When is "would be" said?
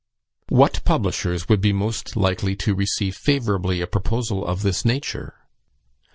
1.47-1.71